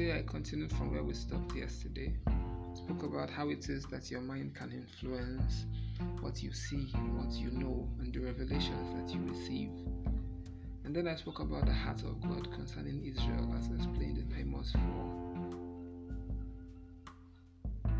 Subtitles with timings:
[0.00, 2.14] today I continued from where we stopped yesterday.
[2.72, 5.66] Spoke about how it is that your mind can influence
[6.22, 6.86] what you see,
[7.18, 9.68] what you know, and the revelations that you receive.
[10.84, 14.72] And then I spoke about the heart of God concerning Israel as explained in Amos
[17.84, 17.92] 4.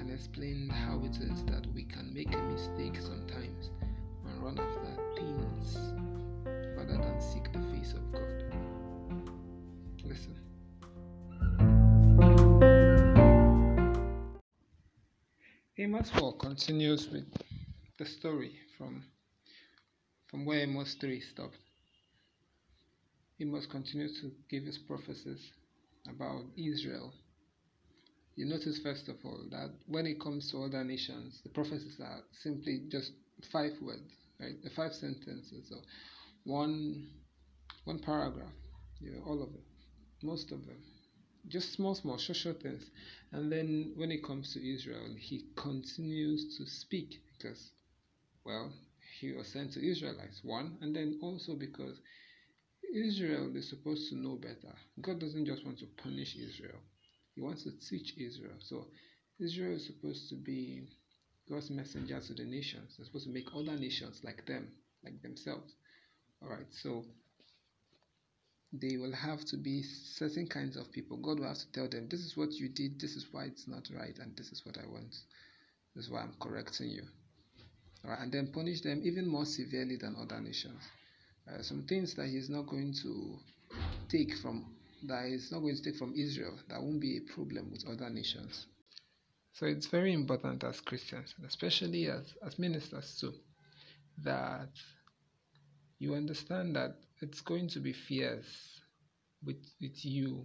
[0.00, 3.68] And explained how it is that we can make a mistake sometimes
[4.24, 5.76] and run after things
[6.74, 8.44] rather than seek the face of God.
[10.06, 10.47] Listen.
[15.80, 17.32] Amos 4 continues with
[18.00, 19.04] the story from
[20.26, 21.56] from where Amos 3 stopped.
[23.40, 25.52] Amos continues to give his prophecies
[26.12, 27.12] about Israel.
[28.34, 32.22] You notice, first of all, that when it comes to other nations, the prophecies are
[32.42, 33.12] simply just
[33.52, 34.60] five words, right?
[34.64, 35.82] The five sentences, or
[36.42, 37.06] one
[37.84, 38.58] one paragraph,
[38.98, 39.62] you know, all of them,
[40.24, 40.82] most of them,
[41.48, 42.84] just small, small, short, short things.
[43.32, 47.70] And then when it comes to Israel, he continues to speak because,
[48.44, 48.72] well,
[49.20, 51.98] he was sent to Israelites, one, and then also because
[52.94, 54.74] Israel is supposed to know better.
[55.00, 56.80] God doesn't just want to punish Israel,
[57.34, 58.56] He wants to teach Israel.
[58.60, 58.86] So,
[59.40, 60.88] Israel is supposed to be
[61.48, 62.96] God's messenger to the nations.
[62.96, 64.68] They're supposed to make other nations like them,
[65.04, 65.74] like themselves.
[66.42, 67.04] All right, so
[68.72, 71.16] they will have to be certain kinds of people.
[71.16, 73.66] God will have to tell them, This is what you did, this is why it's
[73.66, 75.14] not right, and this is what I want.
[75.94, 77.02] This is why I'm correcting you.
[78.04, 80.82] All right, and then punish them even more severely than other nations.
[81.48, 83.38] Uh, some things that he's not going to
[84.08, 84.66] take from
[85.06, 88.10] that he's not going to take from Israel that won't be a problem with other
[88.10, 88.66] nations.
[89.52, 93.32] So it's very important as Christians, especially as, as ministers too,
[94.22, 94.70] that
[95.98, 98.80] you understand that it's going to be fierce
[99.44, 100.44] with with you.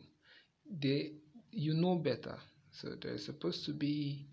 [0.69, 1.13] They
[1.51, 2.37] you know better,
[2.71, 4.27] so there's supposed to be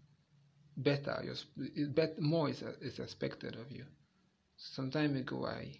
[0.76, 1.22] better.
[1.24, 3.84] You're, more is, is expected of you.
[4.56, 5.78] Some time ago, I,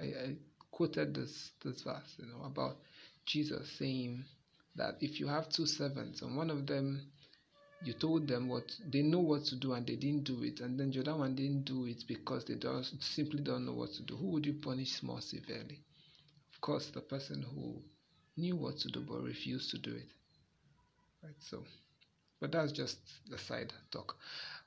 [0.00, 0.36] I, I
[0.70, 2.78] quoted this this verse, you know, about
[3.26, 4.24] Jesus saying
[4.76, 7.12] that if you have two servants and one of them
[7.84, 10.78] you told them what they know what to do and they didn't do it, and
[10.78, 14.02] then the other one didn't do it because they don't simply don't know what to
[14.02, 14.16] do.
[14.16, 15.80] Who would you punish more severely?
[16.62, 17.82] Course, the person who
[18.38, 20.08] knew what to do but refused to do it.
[21.22, 21.34] Right.
[21.40, 21.64] So,
[22.40, 22.98] but that's just
[23.30, 24.16] the side talk.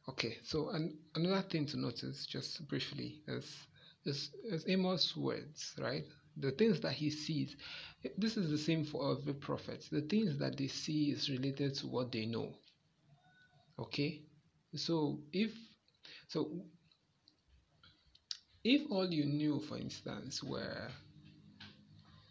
[0.10, 0.38] Okay.
[0.44, 3.52] So, and another thing to notice, just briefly, is
[4.06, 5.74] is, is Amos' words.
[5.80, 6.06] Right.
[6.38, 7.56] The things that he sees.
[8.18, 9.88] This is the same for every prophet.
[9.92, 12.54] The things that they see is related to what they know
[13.80, 14.22] okay
[14.76, 15.52] so if
[16.28, 16.50] so
[18.64, 20.90] if all you knew for instance were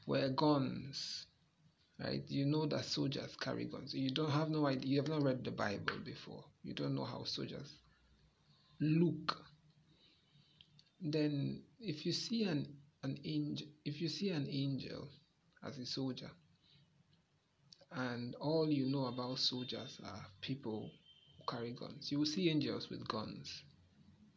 [0.06, 1.26] were guns
[2.00, 5.22] right you know that soldiers carry guns you don't have no idea you have not
[5.22, 7.76] read the bible before you don't know how soldiers
[8.80, 9.36] look
[11.00, 12.66] then if you see an
[13.02, 15.08] an angel if you see an angel
[15.62, 16.30] as a soldier
[17.92, 20.90] and all you know about soldiers are people
[21.38, 22.10] who carry guns.
[22.10, 23.62] You will see angels with guns,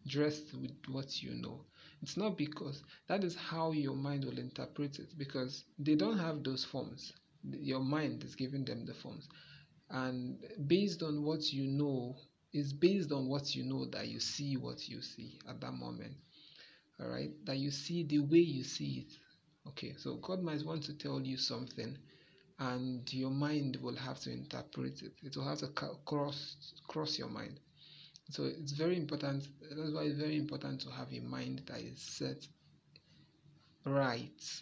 [0.08, 1.66] dressed with what you know.
[2.02, 6.44] It's not because that is how your mind will interpret it because they don't have
[6.44, 7.14] those forms.
[7.44, 9.28] Your mind is giving them the forms.
[9.90, 10.38] And
[10.68, 12.16] based on what you know,
[12.54, 16.14] is based on what you know that you see what you see at that moment.
[17.00, 19.14] All right, that you see the way you see it.
[19.70, 21.98] Okay, so God might want to tell you something
[22.60, 25.14] and your mind will have to interpret it.
[25.24, 25.68] It will have to
[26.06, 26.56] cross
[26.88, 27.60] cross your mind.
[28.30, 29.48] So it's very important.
[29.62, 32.46] That's why it's very important to have a mind that is set
[33.86, 34.62] right,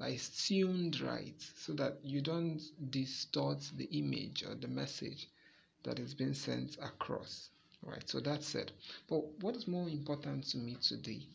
[0.00, 2.60] is tuned right, so that you don't
[2.90, 5.28] distort the image or the message
[5.84, 7.50] that is being sent across.
[7.82, 8.08] Right.
[8.08, 8.72] So that's it.
[9.08, 11.28] But what is more important to me today,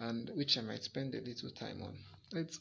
[0.00, 1.94] and which I might spend a little time on,
[2.32, 2.58] it's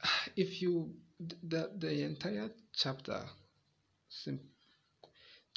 [0.36, 0.94] if you
[1.42, 3.20] the the entire chapter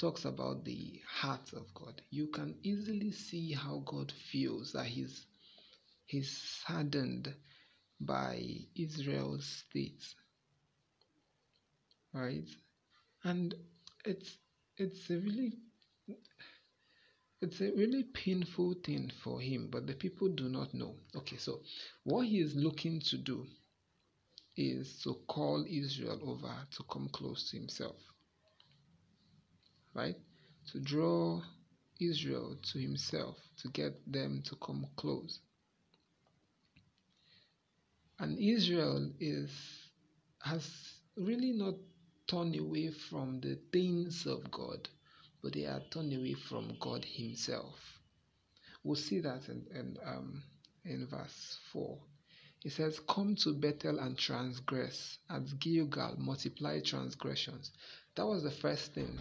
[0.00, 5.26] talks about the heart of God, you can easily see how God feels that he's
[6.06, 7.34] he's saddened
[8.00, 8.42] by
[8.74, 10.02] Israel's state.
[12.14, 12.48] Right?
[13.24, 13.54] And
[14.06, 14.38] it's
[14.78, 15.52] it's a really
[17.42, 20.94] it's a really painful thing for him, but the people do not know.
[21.14, 21.60] Okay, so
[22.04, 23.46] what he is looking to do
[24.56, 27.96] is to call Israel over to come close to himself.
[29.94, 30.16] Right?
[30.72, 31.42] To draw
[32.00, 35.40] Israel to himself, to get them to come close.
[38.18, 39.50] And Israel is
[40.42, 41.74] has really not
[42.26, 44.88] turned away from the things of God,
[45.42, 48.00] but they are turned away from God Himself.
[48.84, 50.42] We'll see that in, in, um,
[50.84, 51.98] in verse 4.
[52.64, 55.18] It says, Come to Bethel and transgress.
[55.28, 57.70] At Gilgal, multiply transgressions.
[58.14, 59.18] That was the first thing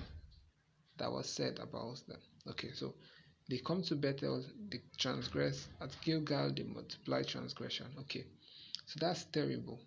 [0.99, 2.19] that was said about them.
[2.47, 2.93] Okay, so
[3.49, 5.67] they come to Bethel, they transgress.
[5.81, 7.87] At Gilgal, they multiply transgression.
[8.01, 8.25] Okay,
[8.85, 9.79] so that's terrible.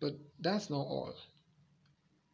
[0.00, 1.14] But that's not all.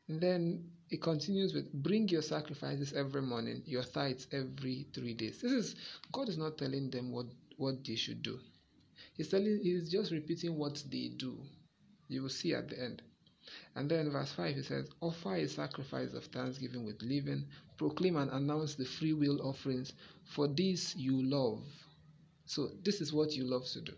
[0.08, 5.40] And then it continues with bring your sacrifices every morning, your tithes every three days.
[5.40, 5.76] This is
[6.12, 7.26] God is not telling them what,
[7.56, 8.40] what they should do.
[9.14, 11.38] He's telling he's just repeating what they do.
[12.08, 13.02] You will see at the end.
[13.74, 18.30] And then verse 5 he says, Offer a sacrifice of thanksgiving with leaven, proclaim and
[18.30, 19.92] announce the free will offerings,
[20.24, 21.62] for this you love.
[22.46, 23.92] So this is what you love to do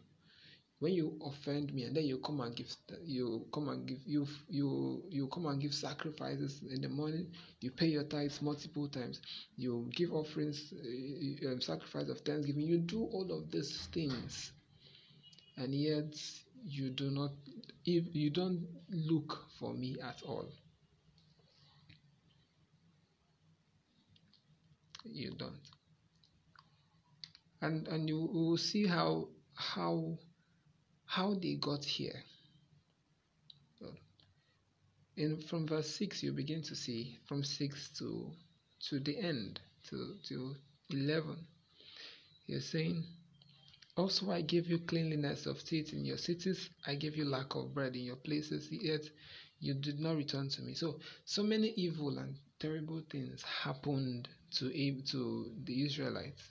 [0.82, 2.66] when you offend me and then you come and give
[3.04, 7.24] you come and give you you you come and give sacrifices in the morning
[7.60, 9.22] you pay your tithes multiple times
[9.56, 14.50] you give offerings uh, sacrifice of thanksgiving you do all of these things
[15.56, 16.16] and yet
[16.64, 17.30] you do not
[17.84, 20.48] if you don't look for me at all
[25.04, 25.60] you don't
[27.60, 30.18] and and you will see how how
[31.12, 32.24] how they got here.
[35.16, 38.32] In from verse six, you begin to see from six to
[38.88, 39.60] to the end
[39.90, 40.56] to to
[40.90, 41.36] eleven.
[42.46, 43.04] He's saying,
[43.94, 46.70] "Also I gave you cleanliness of teeth in your cities.
[46.86, 48.68] I gave you lack of bread in your places.
[48.70, 49.08] Yet
[49.60, 55.02] you did not return to me." So so many evil and terrible things happened to
[55.02, 56.42] to the Israelites.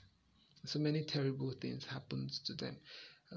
[0.66, 2.76] So many terrible things happened to them.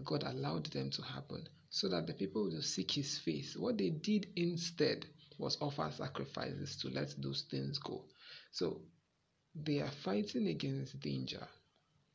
[0.03, 3.55] God allowed them to happen so that the people would seek his face.
[3.57, 5.07] What they did instead
[5.39, 8.05] was offer sacrifices to let those things go.
[8.51, 8.81] So
[9.55, 11.47] they are fighting against danger.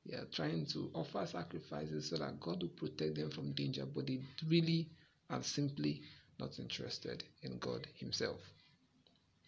[0.07, 4.07] They are trying to offer sacrifices so that God will protect them from danger, but
[4.07, 4.91] they really
[5.29, 6.03] are simply
[6.39, 8.41] not interested in God Himself.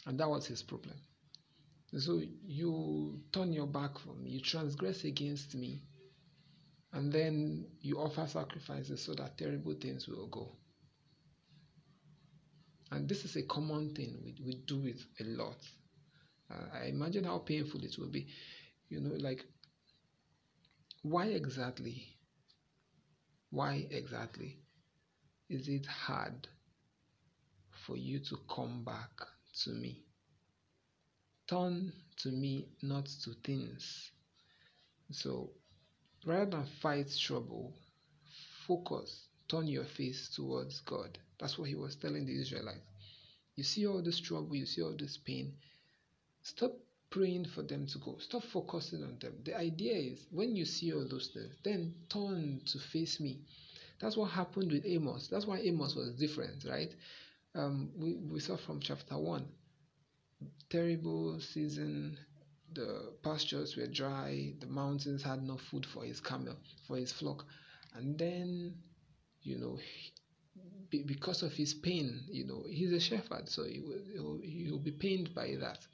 [0.06, 0.94] And that was his problem.
[1.98, 5.82] So you turn your back from me, you transgress against me,
[6.92, 10.56] and then you offer sacrifices so that terrible things will go.
[12.90, 15.58] And this is a common thing, we, we do it a lot.
[16.50, 18.26] Uh, I imagine how painful it will be.
[18.88, 19.44] You know, like,
[21.02, 22.06] why exactly?
[23.50, 24.58] Why exactly
[25.48, 26.48] is it hard
[27.86, 29.10] for you to come back
[29.64, 30.04] to me?
[31.48, 34.10] Turn to me, not to things.
[35.10, 35.50] So
[36.24, 37.74] Rather than fight trouble,
[38.66, 41.18] focus, turn your face towards God.
[41.40, 42.86] That's what he was telling the Israelites.
[43.56, 45.54] You see all this trouble, you see all this pain.
[46.42, 46.72] Stop
[47.12, 48.16] praying for them to go.
[48.18, 49.34] Stop focusing on them.
[49.44, 53.40] The idea is when you see all those things, then turn to face me.
[54.00, 55.28] That's what happened with Amos.
[55.28, 56.92] That's why Amos was different, right?
[57.54, 59.46] Um, we, we saw from chapter 1
[60.70, 62.18] terrible season,
[62.72, 66.56] the pastures were dry, the mountains had no food for his camel,
[66.86, 67.44] for his flock.
[67.94, 68.74] And then,
[69.42, 69.76] you know,
[70.90, 74.78] he, because of his pain, you know, he's a shepherd, so he will, he will
[74.78, 75.86] be pained by that.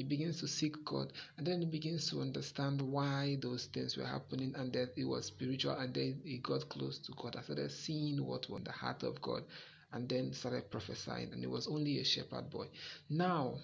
[0.00, 4.06] He begins to seek God, and then he begins to understand why those things were
[4.06, 5.72] happening, and that it was spiritual.
[5.72, 7.36] And then he got close to God.
[7.36, 9.42] I started seeing what was in the heart of God,
[9.92, 11.34] and then started prophesying.
[11.34, 12.68] And he was only a shepherd boy.
[13.10, 13.58] Now,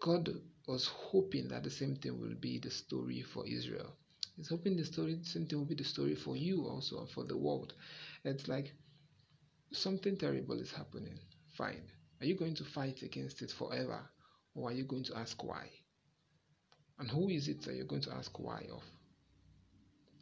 [0.00, 0.28] God
[0.66, 3.94] was hoping that the same thing will be the story for Israel.
[4.36, 7.22] He's hoping the story, same thing will be the story for you also and for
[7.22, 7.74] the world.
[8.24, 8.72] It's like
[9.70, 11.20] something terrible is happening.
[11.56, 11.92] Fine.
[12.20, 14.10] Are you going to fight against it forever?
[14.54, 15.68] Or are you going to ask why?
[16.98, 18.82] And who is it that you're going to ask why of?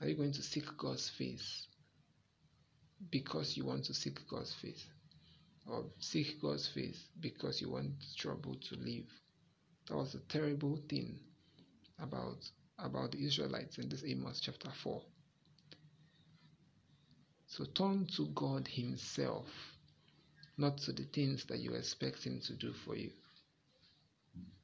[0.01, 1.67] Are you going to seek God's face
[3.11, 4.85] because you want to seek God's face?
[5.69, 9.11] Or seek God's face because you want trouble to leave?
[9.89, 11.19] That was a terrible thing
[12.01, 12.39] about
[12.79, 15.03] about the Israelites in this Amos chapter 4.
[17.47, 19.47] So turn to God Himself,
[20.57, 23.11] not to the things that you expect Him to do for you.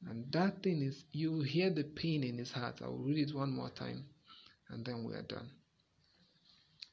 [0.08, 2.80] And that thing is, you hear the pain in His heart.
[2.82, 4.04] I will read it one more time
[4.70, 5.50] and then we are done.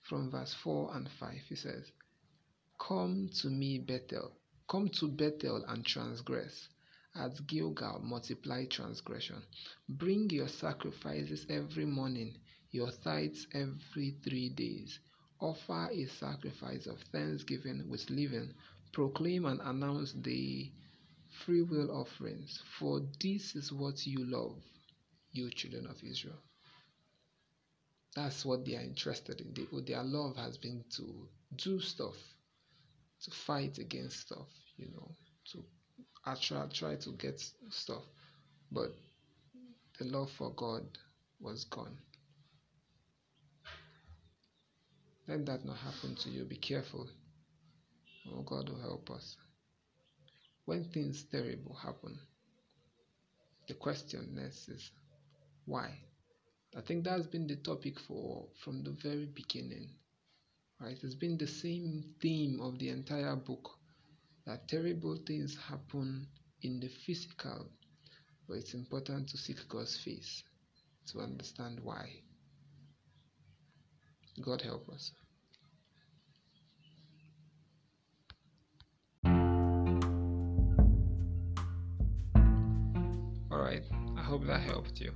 [0.04, 1.92] From verse 4 and 5, He says,
[2.80, 4.32] Come to me, Bethel.
[4.70, 6.70] Come to Bethel and transgress
[7.16, 9.42] at Gilgal multiply transgression.
[9.88, 12.38] Bring your sacrifices every morning,
[12.72, 15.00] your tithes every three days.
[15.40, 18.54] offer a sacrifice of thanksgiving with leaven,
[18.92, 20.72] proclaim and announce the
[21.44, 24.58] free will offerings, for this is what you love,
[25.32, 26.42] you children of Israel.
[28.16, 29.54] That's what they are interested in.
[29.54, 31.28] They, their love has been to
[31.58, 32.16] do stuff,
[33.24, 35.12] to fight against stuff, you know,
[35.52, 35.64] to
[36.42, 38.04] try, try to get stuff.
[38.72, 38.92] But
[40.00, 40.84] the love for God
[41.40, 41.98] was gone.
[45.28, 46.46] Let that not happen to you.
[46.46, 47.08] Be careful.
[48.32, 49.36] Oh, God will help us.
[50.66, 52.18] When things terrible happen,
[53.68, 54.92] the question next is
[55.66, 55.92] why?
[56.76, 59.90] I think that's been the topic for from the very beginning.
[60.80, 60.98] Right?
[61.02, 63.70] It's been the same theme of the entire book
[64.46, 66.28] that terrible things happen
[66.62, 67.68] in the physical,
[68.48, 70.44] but it's important to seek God's face
[71.12, 72.10] to understand why.
[74.42, 75.12] God help us.
[83.76, 85.12] Alright, I hope that helped you.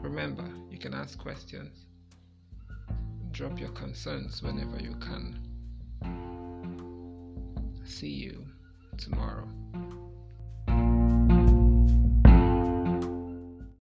[0.00, 1.86] Remember, you can ask questions.
[3.32, 5.40] Drop your concerns whenever you can.
[7.84, 8.46] See you
[8.96, 9.48] tomorrow.